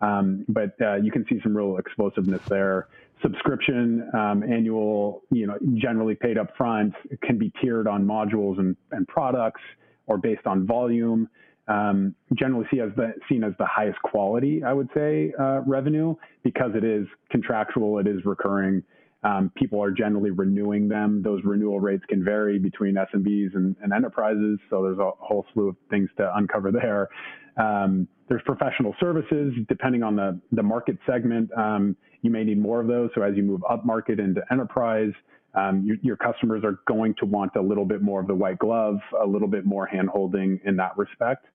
Um, 0.02 0.46
but 0.50 0.76
uh, 0.82 0.96
you 0.96 1.12
can 1.12 1.24
see 1.30 1.40
some 1.44 1.56
real 1.56 1.78
explosiveness 1.78 2.42
there. 2.50 2.88
Subscription, 3.22 4.10
um, 4.14 4.44
annual, 4.44 5.22
you 5.32 5.46
know, 5.48 5.58
generally 5.76 6.16
paid 6.16 6.38
up 6.38 6.58
front, 6.58 6.94
can 7.22 7.38
be 7.38 7.52
tiered 7.62 7.88
on 7.88 8.04
modules 8.04 8.60
and, 8.60 8.76
and 8.92 9.08
products 9.08 9.62
or 10.08 10.18
based 10.18 10.46
on 10.46 10.66
volume 10.66 11.30
um, 11.68 12.16
generally 12.36 12.66
see 12.72 12.80
as 12.80 12.90
the, 12.96 13.14
seen 13.30 13.44
as 13.44 13.54
the 13.58 13.66
highest 13.66 14.02
quality, 14.02 14.64
I 14.64 14.74
would 14.74 14.90
say, 14.94 15.34
uh, 15.40 15.62
revenue 15.62 16.16
because 16.44 16.72
it 16.76 16.84
is 16.84 17.08
contractual, 17.32 18.00
it 18.00 18.08
is 18.08 18.24
recurring. 18.26 18.84
Um, 19.24 19.52
people 19.56 19.82
are 19.82 19.90
generally 19.90 20.30
renewing 20.30 20.88
them. 20.88 21.24
Those 21.24 21.42
renewal 21.44 21.80
rates 21.80 22.04
can 22.08 22.24
vary 22.24 22.60
between 22.60 22.94
SMBs 22.94 23.56
and, 23.56 23.76
and 23.82 23.92
enterprises, 23.92 24.60
so 24.70 24.84
there's 24.84 25.00
a 25.00 25.12
whole 25.18 25.46
slew 25.54 25.70
of 25.70 25.76
things 25.90 26.10
to 26.18 26.32
uncover 26.36 26.72
there. 26.72 27.10
Um, 27.58 28.08
there's 28.30 28.42
professional 28.46 28.96
services, 29.00 29.54
depending 29.68 30.04
on 30.04 30.16
the, 30.16 30.40
the 30.52 30.62
market 30.62 30.98
segment. 31.08 31.50
Um, 31.58 31.96
you 32.22 32.30
may 32.30 32.44
need 32.44 32.60
more 32.60 32.82
of 32.82 32.88
those. 32.88 33.10
So 33.16 33.22
as 33.22 33.36
you 33.36 33.44
move 33.44 33.62
up 33.70 33.86
market 33.86 34.20
into 34.20 34.42
enterprise, 34.52 35.12
um, 35.56 35.88
your, 36.02 36.18
customers 36.18 36.64
are 36.64 36.80
going 36.88 37.16
to 37.20 37.26
want 37.26 37.56
a 37.56 37.62
little 37.62 37.86
bit 37.86 38.02
more 38.02 38.20
of 38.20 38.28
the 38.28 38.36
white 38.36 38.60
glove, 38.60 38.98
a 39.22 39.26
little 39.26 39.48
bit 39.48 39.66
more 39.66 39.86
hand 39.86 40.10
holding 40.10 40.60
in 40.66 40.76
that 40.78 40.98
respect. 40.98 41.46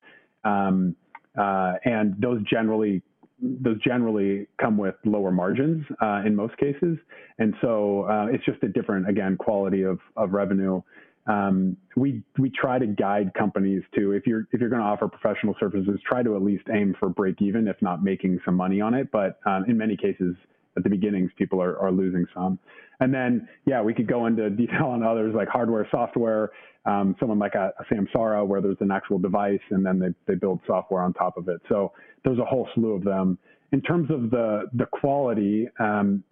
Um, 0.44 0.96
uh, 1.38 1.74
and 1.84 2.14
those 2.20 2.42
generally 2.50 3.02
those 3.42 3.80
generally 3.80 4.46
come 4.60 4.76
with 4.76 4.94
lower 5.04 5.30
margins 5.30 5.84
uh, 6.02 6.22
in 6.26 6.34
most 6.34 6.56
cases, 6.58 6.98
and 7.38 7.54
so 7.62 8.02
uh, 8.02 8.26
it's 8.30 8.44
just 8.44 8.62
a 8.62 8.68
different 8.68 9.08
again 9.08 9.36
quality 9.36 9.82
of 9.82 9.98
of 10.16 10.32
revenue. 10.32 10.82
Um, 11.26 11.76
we 11.96 12.22
we 12.38 12.50
try 12.50 12.78
to 12.78 12.86
guide 12.86 13.32
companies 13.34 13.82
to 13.94 14.12
if 14.12 14.26
you're 14.26 14.46
if 14.52 14.60
you're 14.60 14.68
going 14.68 14.82
to 14.82 14.86
offer 14.86 15.08
professional 15.08 15.54
services, 15.60 15.98
try 16.06 16.22
to 16.22 16.34
at 16.36 16.42
least 16.42 16.64
aim 16.74 16.96
for 16.98 17.08
break 17.08 17.40
even, 17.40 17.68
if 17.68 17.76
not 17.80 18.02
making 18.02 18.40
some 18.44 18.56
money 18.56 18.80
on 18.80 18.94
it. 18.94 19.10
But 19.12 19.38
um, 19.46 19.64
in 19.68 19.78
many 19.78 19.96
cases, 19.96 20.34
at 20.76 20.82
the 20.82 20.90
beginnings, 20.90 21.30
people 21.36 21.62
are, 21.62 21.78
are 21.78 21.92
losing 21.92 22.26
some. 22.34 22.58
And 23.00 23.12
then, 23.12 23.48
yeah, 23.66 23.82
we 23.82 23.94
could 23.94 24.06
go 24.06 24.26
into 24.26 24.50
detail 24.50 24.86
on 24.86 25.02
others 25.02 25.34
like 25.34 25.48
hardware, 25.48 25.86
software, 25.90 26.50
um, 26.86 27.16
someone 27.18 27.38
like 27.38 27.54
a, 27.54 27.72
a, 27.78 27.94
Samsara 27.94 28.46
where 28.46 28.60
there's 28.60 28.76
an 28.80 28.90
actual 28.90 29.18
device 29.18 29.60
and 29.70 29.84
then 29.84 29.98
they, 29.98 30.08
they 30.26 30.34
build 30.34 30.60
software 30.66 31.02
on 31.02 31.12
top 31.12 31.36
of 31.36 31.48
it. 31.48 31.60
So 31.68 31.92
there's 32.24 32.38
a 32.38 32.44
whole 32.44 32.68
slew 32.74 32.92
of 32.92 33.04
them. 33.04 33.38
In 33.72 33.80
terms 33.82 34.10
of 34.10 34.30
the, 34.30 34.64
the 34.74 34.86
quality, 34.86 35.68
um, 35.78 36.24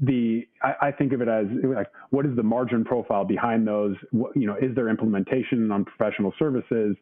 the 0.00 0.46
I, 0.62 0.88
I, 0.88 0.92
think 0.92 1.12
of 1.12 1.20
it 1.20 1.28
as 1.28 1.46
like 1.64 1.88
what 2.10 2.26
is 2.26 2.34
the 2.36 2.42
margin 2.42 2.84
profile 2.84 3.24
behind 3.24 3.66
those? 3.66 3.96
What, 4.10 4.36
you 4.36 4.46
know, 4.46 4.56
is 4.56 4.74
there 4.74 4.88
implementation 4.88 5.70
on 5.70 5.84
professional 5.84 6.32
services? 6.38 6.96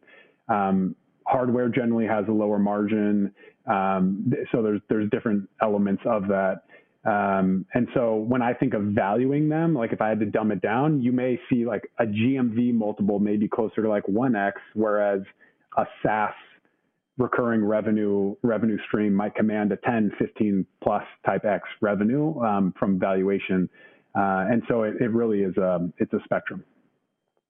Um, 0.49 0.95
hardware 1.25 1.69
generally 1.69 2.07
has 2.07 2.25
a 2.27 2.31
lower 2.31 2.59
margin, 2.59 3.33
um, 3.67 4.31
so 4.51 4.61
there's 4.61 4.81
there's 4.89 5.09
different 5.11 5.47
elements 5.61 6.01
of 6.05 6.27
that. 6.27 6.63
Um, 7.03 7.65
and 7.73 7.87
so 7.95 8.15
when 8.15 8.41
I 8.43 8.53
think 8.53 8.73
of 8.73 8.83
valuing 8.83 9.49
them, 9.49 9.73
like 9.73 9.91
if 9.91 10.01
I 10.01 10.09
had 10.09 10.19
to 10.19 10.25
dumb 10.25 10.51
it 10.51 10.61
down, 10.61 11.01
you 11.01 11.11
may 11.11 11.39
see 11.49 11.65
like 11.65 11.89
a 11.99 12.05
GMV 12.05 12.73
multiple 12.73 13.19
maybe 13.19 13.47
closer 13.47 13.81
to 13.81 13.89
like 13.89 14.03
1x, 14.05 14.53
whereas 14.75 15.21
a 15.77 15.85
SaaS 16.03 16.33
recurring 17.17 17.63
revenue 17.63 18.35
revenue 18.43 18.77
stream 18.87 19.13
might 19.13 19.35
command 19.35 19.71
a 19.71 19.77
10, 19.77 20.11
15 20.19 20.65
plus 20.83 21.03
type 21.25 21.45
X 21.45 21.63
revenue 21.81 22.39
um, 22.41 22.73
from 22.77 22.99
valuation. 22.99 23.69
Uh, 24.15 24.45
and 24.51 24.61
so 24.67 24.83
it, 24.83 24.95
it 24.99 25.11
really 25.11 25.41
is 25.41 25.55
a, 25.57 25.89
it's 25.97 26.13
a 26.13 26.19
spectrum. 26.25 26.63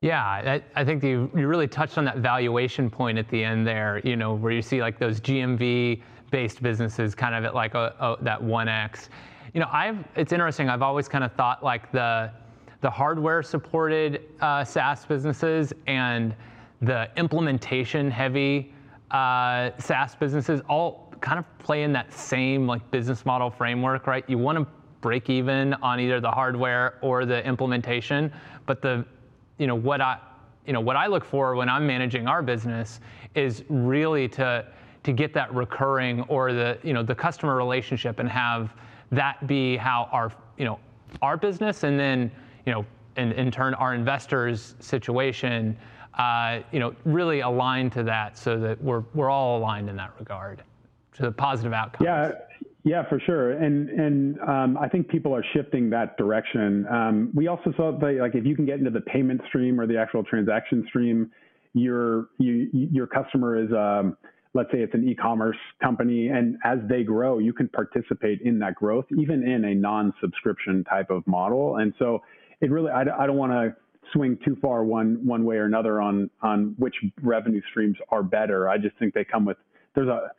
Yeah, 0.02 0.24
I, 0.24 0.64
I, 0.76 0.84
think 0.84 1.04
you, 1.04 1.30
you 1.36 1.48
really 1.48 1.68
touched 1.68 1.98
on 1.98 2.06
that 2.06 2.18
valuation 2.18 2.90
point 2.90 3.20
at 3.20 3.30
the 3.30 3.44
end 3.44 3.68
there, 3.68 4.02
you 4.04 4.16
know, 4.16 4.34
where 4.34 4.52
you 4.52 4.62
see 4.62 4.82
like 4.82 4.98
those 4.98 5.20
GMV 5.22 6.02
based 6.32 6.64
businesses 6.64 7.14
kind 7.14 7.36
of 7.36 7.46
at 7.46 7.54
like 7.54 7.76
a, 7.76 7.94
a, 8.00 8.24
that 8.24 8.42
1x. 8.42 9.10
You 9.54 9.60
know, 9.60 9.68
I've, 9.72 9.98
it's 10.16 10.32
interesting, 10.32 10.70
I've 10.70 10.82
always 10.82 11.10
kind 11.10 11.24
of 11.26 11.34
thought 11.34 11.62
like 11.62 11.92
the, 11.92 12.32
the 12.80 12.90
hardware 12.90 13.44
supported 13.44 14.22
uh, 14.40 14.64
SaaS 14.64 15.06
businesses 15.06 15.74
and 15.88 16.34
the 16.82 17.10
implementation 17.18 18.10
heavy 18.10 18.74
uh, 19.12 19.72
SaaS 19.78 20.16
businesses 20.16 20.62
all 20.70 21.14
kind 21.20 21.38
of 21.38 21.46
play 21.60 21.84
in 21.84 21.92
that 21.92 22.14
same 22.14 22.66
like 22.66 22.90
business 22.92 23.26
model 23.26 23.50
framework, 23.52 24.08
right? 24.08 24.24
You 24.28 24.38
want 24.38 24.58
to 24.58 24.66
break 25.02 25.30
even 25.30 25.74
on 25.76 26.00
either 26.00 26.22
the 26.22 26.32
hardware 26.32 26.98
or 27.02 27.26
the 27.26 27.46
implementation, 27.46 28.32
but 28.66 28.82
the, 28.82 29.06
you 29.58 29.68
know, 29.68 29.76
what 29.76 30.00
I, 30.00 30.18
you 30.66 30.72
know, 30.72 30.80
what 30.80 30.96
I 30.96 31.08
look 31.08 31.26
for 31.26 31.56
when 31.56 31.68
I'm 31.68 31.86
managing 31.86 32.26
our 32.28 32.42
business 32.42 33.02
is 33.36 33.64
really 33.68 34.28
to 34.30 34.66
to 35.04 35.12
get 35.12 35.34
that 35.34 35.52
recurring 35.54 36.22
or 36.24 36.54
the 36.54 36.78
you 36.84 36.94
know 36.94 37.02
the 37.02 37.16
customer 37.16 37.56
relationship 37.56 38.20
and 38.20 38.30
have 38.30 38.74
that 39.12 39.46
be 39.48 39.78
how 39.78 40.08
our 40.12 40.32
you 40.58 40.66
know 40.66 40.80
our 41.22 41.38
business 41.38 41.84
and 41.84 42.00
then 42.00 42.32
you 42.66 42.72
know 42.72 42.86
in, 43.18 43.32
in 43.34 43.52
turn 43.52 43.74
our 43.74 43.94
investors 43.94 44.76
situation 44.80 45.78
uh, 46.16 46.60
you 46.72 46.80
know, 46.80 46.94
really 47.06 47.40
aligned 47.40 47.92
to 47.94 48.04
that 48.04 48.38
so 48.38 48.60
that 48.60 48.82
we're, 48.84 49.04
we're 49.14 49.30
all 49.30 49.58
aligned 49.58 49.90
in 49.90 49.96
that 49.96 50.12
regard 50.20 50.64
to 51.14 51.24
the 51.24 51.32
positive 51.32 51.74
outcomes. 51.74 52.06
Yeah. 52.06 52.32
Yeah, 52.84 53.08
for 53.08 53.20
sure, 53.20 53.52
and 53.52 53.90
and 53.90 54.40
um, 54.40 54.76
I 54.76 54.90
think 54.90 55.08
people 55.08 55.36
are 55.36 55.46
shifting 55.54 55.88
that 55.92 56.18
direction. 56.18 56.88
Um, 56.88 57.30
we 57.36 57.46
also 57.48 57.72
saw 57.78 57.96
that 57.96 58.18
like 58.20 58.34
if 58.34 58.44
you 58.44 58.56
can 58.56 58.66
get 58.66 58.80
into 58.80 58.90
the 58.90 59.02
payment 59.02 59.40
stream 59.48 59.80
or 59.80 59.86
the 59.86 59.96
actual 60.00 60.24
transaction 60.24 60.84
stream, 60.88 61.30
your 61.74 62.30
you, 62.40 62.68
your 62.74 63.06
customer 63.06 63.64
is 63.64 63.72
um, 63.72 64.18
let's 64.54 64.72
say 64.72 64.80
it's 64.80 64.94
an 64.94 65.08
e-commerce 65.08 65.58
company, 65.82 66.28
and 66.28 66.58
as 66.66 66.80
they 66.90 67.04
grow, 67.04 67.40
you 67.40 67.54
can 67.54 67.70
participate 67.70 68.42
in 68.42 68.60
that 68.60 68.76
growth 68.76 69.06
even 69.18 69.48
in 69.48 69.66
a 69.66 69.74
non-subscription 69.74 70.84
type 70.86 71.10
of 71.10 71.26
model. 71.26 71.78
And 71.78 71.94
so 71.98 72.22
it 72.60 72.70
really 72.70 72.92
I, 72.92 73.02
I 73.02 73.28
don't 73.28 73.38
want 73.38 73.54
to 73.54 73.76
swing 74.14 74.38
too 74.44 74.58
far 74.62 74.84
one 74.84 75.26
one 75.26 75.46
way 75.46 75.56
or 75.56 75.66
another 75.66 76.02
on 76.02 76.30
on 76.42 76.76
which 76.78 76.96
revenue 77.22 77.62
streams 77.70 77.98
are 78.10 78.24
better. 78.24 78.68
I 78.70 78.78
just 78.78 78.98
think 78.98 79.14
they 79.14 79.24
come 79.24 79.46
with 79.46 79.58
there's 79.96 80.10
a 80.10 80.32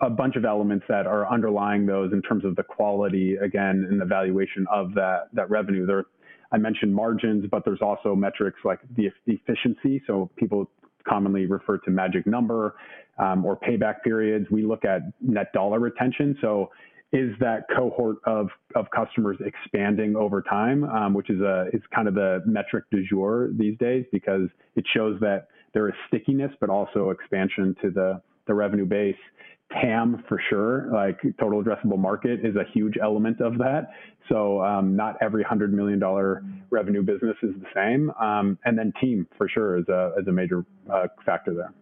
a, 0.00 0.10
bunch 0.10 0.36
of 0.36 0.44
elements 0.44 0.84
that 0.88 1.06
are 1.06 1.26
underlying 1.32 1.86
those 1.86 2.12
in 2.12 2.20
terms 2.20 2.44
of 2.44 2.54
the 2.54 2.62
quality 2.62 3.36
again 3.36 3.86
and 3.90 3.98
the 3.98 4.04
valuation 4.04 4.66
of 4.70 4.94
that 4.94 5.28
that 5.32 5.48
revenue. 5.50 5.86
There, 5.86 6.04
I 6.52 6.58
mentioned 6.58 6.94
margins, 6.94 7.46
but 7.50 7.64
there's 7.64 7.80
also 7.80 8.14
metrics 8.14 8.58
like 8.64 8.80
the, 8.94 9.10
the 9.26 9.40
efficiency. 9.46 10.02
So 10.06 10.30
people 10.36 10.70
commonly 11.08 11.46
refer 11.46 11.78
to 11.78 11.90
magic 11.90 12.26
number 12.26 12.76
um, 13.18 13.44
or 13.44 13.56
payback 13.56 14.02
periods. 14.02 14.46
We 14.50 14.64
look 14.64 14.84
at 14.84 15.02
net 15.20 15.52
dollar 15.52 15.78
retention. 15.78 16.36
So 16.40 16.70
is 17.12 17.30
that 17.38 17.66
cohort 17.74 18.16
of, 18.24 18.48
of 18.74 18.86
customers 18.90 19.36
expanding 19.44 20.16
over 20.16 20.42
time, 20.42 20.84
um, 20.84 21.14
which 21.14 21.30
is 21.30 21.40
a 21.40 21.66
is 21.72 21.80
kind 21.94 22.08
of 22.08 22.14
the 22.14 22.42
metric 22.44 22.84
du 22.90 23.06
jour 23.06 23.50
these 23.56 23.78
days 23.78 24.04
because 24.10 24.48
it 24.74 24.84
shows 24.92 25.18
that 25.20 25.48
there 25.74 25.88
is 25.88 25.94
stickiness, 26.08 26.50
but 26.60 26.70
also 26.70 27.10
expansion 27.10 27.76
to 27.82 27.90
the 27.90 28.20
the 28.46 28.54
revenue 28.54 28.84
base. 28.84 29.16
TAM 29.80 30.24
for 30.28 30.40
sure, 30.50 30.88
like 30.92 31.20
total 31.38 31.62
addressable 31.62 31.98
market, 31.98 32.44
is 32.44 32.56
a 32.56 32.64
huge 32.72 32.94
element 33.02 33.40
of 33.40 33.58
that. 33.58 33.90
So 34.28 34.62
um, 34.62 34.96
not 34.96 35.16
every 35.20 35.42
hundred 35.42 35.72
million 35.72 35.98
dollar 35.98 36.42
revenue 36.70 37.02
business 37.02 37.36
is 37.42 37.50
the 37.60 37.66
same, 37.74 38.10
um, 38.20 38.58
and 38.64 38.78
then 38.78 38.92
team 39.00 39.26
for 39.36 39.48
sure 39.48 39.78
is 39.78 39.88
a 39.88 40.12
is 40.18 40.26
a 40.28 40.32
major 40.32 40.64
uh, 40.92 41.06
factor 41.24 41.54
there. 41.54 41.72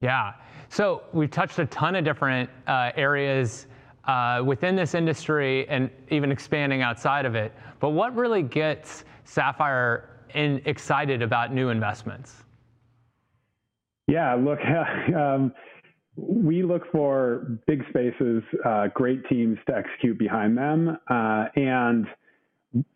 Yeah. 0.00 0.34
So 0.68 1.02
we've 1.12 1.30
touched 1.30 1.58
a 1.58 1.66
ton 1.66 1.96
of 1.96 2.04
different 2.04 2.48
uh, 2.66 2.92
areas 2.94 3.66
uh, 4.04 4.42
within 4.44 4.76
this 4.76 4.94
industry 4.94 5.68
and 5.68 5.90
even 6.10 6.30
expanding 6.30 6.82
outside 6.82 7.26
of 7.26 7.34
it. 7.34 7.52
But 7.80 7.90
what 7.90 8.14
really 8.14 8.42
gets 8.42 9.04
Sapphire 9.24 10.08
in, 10.34 10.62
excited 10.64 11.22
about 11.22 11.52
new 11.52 11.68
investments? 11.68 12.44
Yeah, 14.06 14.34
look, 14.34 14.58
um, 15.14 15.52
we 16.18 16.62
look 16.62 16.82
for 16.90 17.60
big 17.66 17.82
spaces, 17.90 18.42
uh, 18.64 18.88
great 18.94 19.26
teams 19.28 19.56
to 19.68 19.76
execute 19.76 20.18
behind 20.18 20.58
them, 20.58 20.98
uh, 21.08 21.44
and 21.54 22.06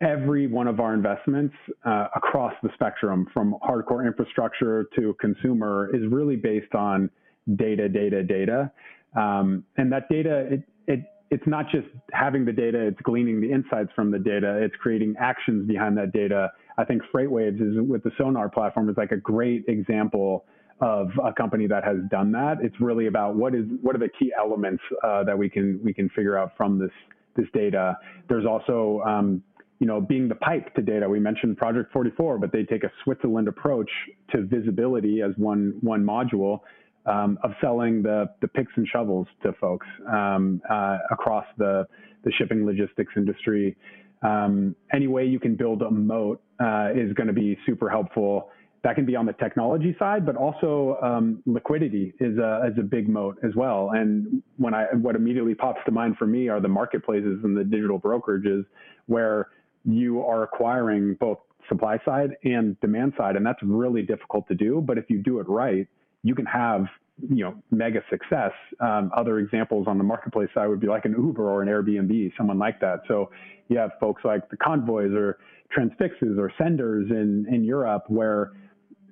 every 0.01 0.45
one 0.47 0.67
of 0.67 0.79
our 0.79 0.93
investments 0.93 1.55
uh, 1.85 2.07
across 2.15 2.53
the 2.61 2.69
spectrum, 2.73 3.27
from 3.33 3.55
hardcore 3.63 4.05
infrastructure 4.05 4.87
to 4.95 5.15
consumer, 5.19 5.89
is 5.93 6.01
really 6.11 6.35
based 6.35 6.75
on 6.75 7.09
data, 7.55 7.87
data, 7.87 8.23
data. 8.23 8.71
Um, 9.15 9.63
and 9.77 9.91
that 9.91 10.09
data, 10.09 10.47
it, 10.51 10.63
it 10.87 11.05
it's 11.31 11.47
not 11.47 11.65
just 11.71 11.87
having 12.11 12.45
the 12.45 12.51
data, 12.51 12.79
it's 12.79 13.01
gleaning 13.01 13.41
the 13.41 13.51
insights 13.51 13.89
from 13.95 14.11
the 14.11 14.19
data, 14.19 14.61
it's 14.61 14.75
creating 14.75 15.15
actions 15.19 15.67
behind 15.67 15.97
that 15.97 16.11
data. 16.13 16.51
I 16.77 16.83
think 16.83 17.01
FreightWaves 17.13 17.55
is 17.55 17.81
with 17.87 18.03
the 18.03 18.11
Sonar 18.17 18.49
platform 18.49 18.89
is 18.89 18.97
like 18.97 19.11
a 19.11 19.17
great 19.17 19.63
example 19.67 20.45
of 20.81 21.09
a 21.23 21.33
company 21.33 21.67
that 21.67 21.83
has 21.83 21.97
done 22.09 22.31
that. 22.33 22.57
It's 22.61 22.75
really 22.79 23.07
about 23.07 23.35
what 23.35 23.55
is 23.55 23.65
what 23.81 23.95
are 23.95 23.99
the 23.99 24.09
key 24.19 24.31
elements 24.37 24.83
uh, 25.03 25.23
that 25.23 25.37
we 25.37 25.49
can 25.49 25.79
we 25.83 25.93
can 25.93 26.09
figure 26.09 26.37
out 26.37 26.51
from 26.57 26.79
this 26.79 26.91
this 27.35 27.47
data. 27.53 27.97
There's 28.29 28.45
also 28.45 29.01
um, 29.05 29.43
you 29.79 29.87
know 29.87 30.01
being 30.01 30.27
the 30.27 30.35
pipe 30.35 30.73
to 30.75 30.81
data. 30.81 31.07
We 31.07 31.19
mentioned 31.19 31.57
Project 31.57 31.91
44, 31.93 32.37
but 32.37 32.51
they 32.51 32.63
take 32.63 32.83
a 32.83 32.91
Switzerland 33.03 33.47
approach 33.47 33.89
to 34.31 34.43
visibility 34.43 35.21
as 35.21 35.31
one 35.37 35.77
one 35.81 36.03
module 36.03 36.59
um, 37.05 37.37
of 37.43 37.51
selling 37.61 38.01
the, 38.01 38.29
the 38.41 38.47
picks 38.47 38.71
and 38.75 38.87
shovels 38.87 39.27
to 39.43 39.53
folks 39.53 39.87
um, 40.11 40.61
uh, 40.69 40.99
across 41.11 41.45
the, 41.57 41.85
the 42.23 42.31
shipping 42.37 42.65
logistics 42.65 43.13
industry. 43.17 43.75
Um, 44.21 44.75
any 44.93 45.07
way 45.07 45.25
you 45.25 45.39
can 45.39 45.55
build 45.55 45.81
a 45.81 45.91
moat 45.91 46.41
uh, 46.61 46.89
is 46.95 47.13
going 47.13 47.27
to 47.27 47.33
be 47.33 47.57
super 47.65 47.89
helpful. 47.89 48.49
That 48.83 48.95
can 48.95 49.05
be 49.05 49.15
on 49.15 49.25
the 49.25 49.33
technology 49.33 49.95
side, 49.97 50.25
but 50.25 50.35
also 50.35 50.97
um, 51.01 51.41
liquidity 51.45 52.13
is 52.19 52.37
a, 52.37 52.69
is 52.69 52.77
a 52.77 52.83
big 52.83 53.07
moat 53.07 53.37
as 53.41 53.55
well. 53.55 53.91
And 53.93 54.43
when 54.57 54.73
I 54.73 54.87
what 54.93 55.15
immediately 55.15 55.55
pops 55.55 55.79
to 55.85 55.91
mind 55.91 56.17
for 56.17 56.27
me 56.27 56.49
are 56.49 56.59
the 56.59 56.67
marketplaces 56.67 57.39
and 57.43 57.55
the 57.55 57.63
digital 57.63 57.99
brokerages 57.99 58.65
where 59.05 59.49
you 59.85 60.21
are 60.21 60.43
acquiring 60.43 61.15
both 61.19 61.39
supply 61.69 61.97
side 62.03 62.31
and 62.43 62.79
demand 62.81 63.13
side, 63.17 63.37
and 63.37 63.45
that's 63.45 63.61
really 63.63 64.01
difficult 64.01 64.47
to 64.49 64.55
do. 64.55 64.81
But 64.85 64.97
if 64.97 65.05
you 65.09 65.21
do 65.21 65.39
it 65.39 65.47
right, 65.47 65.87
you 66.23 66.35
can 66.35 66.45
have 66.45 66.85
you 67.29 67.43
know 67.43 67.55
mega 67.71 68.01
success. 68.09 68.51
Um, 68.79 69.11
other 69.15 69.39
examples 69.39 69.87
on 69.87 69.97
the 69.97 70.03
marketplace 70.03 70.49
side 70.53 70.67
would 70.67 70.79
be 70.79 70.87
like 70.87 71.05
an 71.05 71.13
Uber 71.17 71.49
or 71.49 71.61
an 71.61 71.69
Airbnb, 71.69 72.31
someone 72.37 72.59
like 72.59 72.79
that. 72.81 73.01
So 73.07 73.31
you 73.69 73.77
have 73.77 73.91
folks 73.99 74.23
like 74.25 74.49
the 74.49 74.57
Convoys 74.57 75.11
or 75.13 75.37
Transfixes 75.71 76.37
or 76.37 76.51
Sennders 76.59 77.09
in 77.11 77.45
in 77.49 77.63
Europe 77.63 78.03
where 78.07 78.51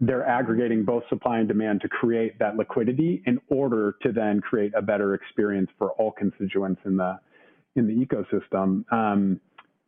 they're 0.01 0.27
aggregating 0.27 0.83
both 0.83 1.03
supply 1.09 1.39
and 1.39 1.47
demand 1.47 1.79
to 1.81 1.87
create 1.87 2.37
that 2.39 2.57
liquidity 2.57 3.21
in 3.25 3.39
order 3.49 3.95
to 4.01 4.11
then 4.11 4.41
create 4.41 4.73
a 4.75 4.81
better 4.81 5.13
experience 5.13 5.69
for 5.77 5.91
all 5.91 6.11
constituents 6.11 6.81
in 6.85 6.97
the 6.97 7.19
in 7.75 7.87
the 7.87 8.05
ecosystem. 8.05 8.83
Um, 8.91 9.39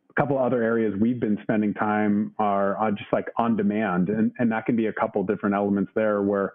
a 0.08 0.14
couple 0.20 0.38
other 0.38 0.62
areas 0.62 0.94
we've 0.98 1.20
been 1.20 1.36
spending 1.42 1.74
time 1.74 2.32
are, 2.38 2.76
are 2.76 2.92
just 2.92 3.12
like 3.12 3.26
on 3.36 3.56
demand, 3.56 4.08
and, 4.08 4.32
and 4.38 4.50
that 4.52 4.64
can 4.64 4.76
be 4.76 4.86
a 4.86 4.92
couple 4.92 5.22
different 5.24 5.54
elements 5.54 5.90
there 5.94 6.22
where 6.22 6.54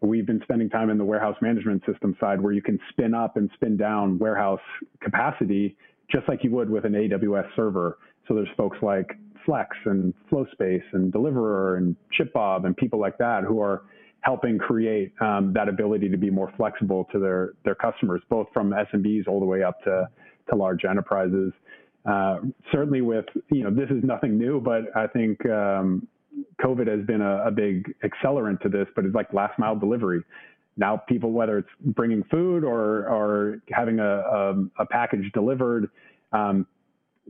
We've 0.00 0.26
been 0.26 0.40
spending 0.44 0.70
time 0.70 0.90
in 0.90 0.98
the 0.98 1.04
warehouse 1.04 1.36
management 1.40 1.82
system 1.84 2.16
side 2.20 2.40
where 2.40 2.52
you 2.52 2.62
can 2.62 2.78
spin 2.90 3.14
up 3.14 3.36
and 3.36 3.50
spin 3.54 3.76
down 3.76 4.18
warehouse 4.18 4.60
capacity 5.00 5.76
just 6.10 6.28
like 6.28 6.44
you 6.44 6.50
would 6.52 6.70
with 6.70 6.84
an 6.84 6.92
AWS 6.92 7.48
server. 7.56 7.98
So 8.26 8.34
there's 8.34 8.48
folks 8.56 8.78
like 8.80 9.18
Flex 9.48 9.74
and 9.86 10.12
FlowSpace 10.30 10.82
and 10.92 11.10
Deliverr 11.10 11.78
and 11.78 11.96
ShipBob 12.20 12.66
and 12.66 12.76
people 12.76 13.00
like 13.00 13.16
that 13.16 13.44
who 13.44 13.62
are 13.62 13.84
helping 14.20 14.58
create 14.58 15.10
um, 15.22 15.54
that 15.54 15.70
ability 15.70 16.10
to 16.10 16.18
be 16.18 16.28
more 16.28 16.52
flexible 16.58 17.08
to 17.12 17.18
their 17.18 17.52
their 17.64 17.74
customers, 17.74 18.20
both 18.28 18.46
from 18.52 18.70
SMBs 18.70 19.26
all 19.26 19.40
the 19.40 19.46
way 19.46 19.62
up 19.62 19.82
to 19.84 20.06
to 20.50 20.54
large 20.54 20.84
enterprises. 20.84 21.52
Uh, 22.04 22.40
certainly, 22.70 23.00
with 23.00 23.24
you 23.50 23.64
know, 23.64 23.70
this 23.70 23.88
is 23.88 24.04
nothing 24.04 24.36
new, 24.36 24.60
but 24.60 24.94
I 24.94 25.06
think 25.06 25.44
um, 25.46 26.06
COVID 26.62 26.86
has 26.86 27.06
been 27.06 27.22
a, 27.22 27.46
a, 27.46 27.50
big 27.50 27.94
accelerant 28.04 28.60
to 28.60 28.68
this. 28.68 28.86
But 28.94 29.06
it's 29.06 29.14
like 29.14 29.32
last 29.32 29.58
mile 29.58 29.76
delivery. 29.76 30.22
Now, 30.76 30.98
people, 31.08 31.32
whether 31.32 31.56
it's 31.56 31.68
bringing 31.80 32.22
food 32.30 32.64
or 32.64 33.08
or 33.08 33.62
having 33.72 33.98
a 33.98 34.04
a, 34.04 34.64
a 34.80 34.86
package 34.90 35.32
delivered, 35.32 35.88
um, 36.32 36.66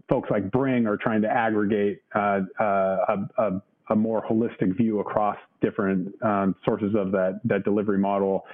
folks 0.08 0.30
like 0.30 0.50
Bringg 0.50 0.86
are 0.86 0.96
trying 0.96 1.22
to 1.22 1.28
aggregate 1.28 2.02
uh, 2.14 2.40
uh, 2.60 3.16
a, 3.38 3.62
a, 3.90 3.96
more 3.96 4.22
holistic 4.28 4.76
view 4.76 5.00
across 5.00 5.36
different 5.60 6.14
um, 6.22 6.54
sources 6.64 6.94
of 6.96 7.10
that, 7.12 7.40
that 7.44 7.64
delivery 7.64 7.98
model. 7.98 8.44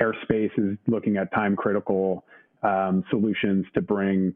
Airspace 0.00 0.50
is 0.58 0.76
looking 0.86 1.16
at 1.16 1.32
time 1.32 1.56
critical 1.56 2.24
um, 2.62 3.04
solutions 3.10 3.66
to 3.74 3.80
bring, 3.80 4.34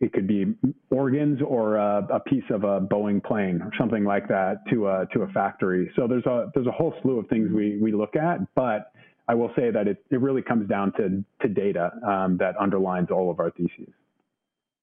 it 0.00 0.12
could 0.12 0.26
be 0.26 0.54
organs 0.90 1.40
or 1.46 1.76
a, 1.76 2.06
a, 2.12 2.20
piece 2.20 2.44
of 2.50 2.64
a 2.64 2.80
Boeing 2.80 3.22
plane 3.22 3.60
or 3.62 3.70
something 3.78 4.04
like 4.04 4.28
that 4.28 4.56
to 4.70 4.88
a, 4.88 5.06
to 5.12 5.22
a 5.22 5.28
factory. 5.28 5.90
So 5.96 6.06
there's 6.06 6.26
a, 6.26 6.50
there's 6.54 6.66
a 6.66 6.72
whole 6.72 6.94
slew 7.02 7.18
of 7.18 7.28
things 7.28 7.50
we, 7.52 7.78
we 7.80 7.92
look 7.92 8.16
at, 8.16 8.38
but 8.54 8.92
I 9.28 9.34
will 9.34 9.50
say 9.56 9.70
that 9.70 9.88
it, 9.88 10.04
it 10.10 10.20
really 10.20 10.42
comes 10.42 10.68
down 10.68 10.92
to, 10.92 11.24
to 11.42 11.48
data 11.52 11.92
um, 12.06 12.36
that 12.38 12.54
underlines 12.60 13.10
all 13.10 13.30
of 13.30 13.40
our 13.40 13.50
theses. 13.50 13.92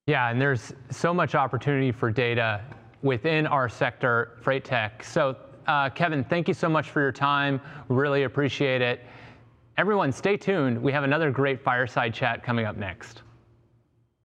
Yeah, 0.08 0.30
and 0.30 0.42
there's 0.42 0.74
so 0.90 1.14
much 1.14 1.36
opportunity 1.36 1.92
for 1.92 2.10
data 2.10 2.62
within 3.04 3.46
our 3.46 3.70
sector, 3.70 4.38
freight 4.42 4.66
tech. 4.66 5.04
So, 5.04 5.36
uh, 5.68 5.90
Kevin, 5.92 6.24
thank 6.24 6.48
you 6.48 6.56
so 6.56 6.68
much 6.68 6.90
for 6.90 7.02
your 7.02 7.12
time. 7.12 7.62
Really 7.88 8.24
appreciate 8.24 8.82
it. 8.82 9.02
Everyone, 9.78 10.12
stay 10.12 10.38
tuned. 10.38 10.82
We 10.82 10.92
have 10.92 11.04
another 11.04 11.30
great 11.30 11.64
fireside 11.64 12.16
chat 12.16 12.44
coming 12.44 12.66
up 12.66 12.78
next. 12.78 13.22